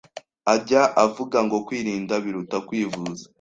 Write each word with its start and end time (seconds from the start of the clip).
ajya 0.53 0.83
avuga 1.05 1.37
ngo 1.45 1.57
Kwirinda 1.65 2.13
biruta 2.23 2.57
kwivuza 2.67 3.23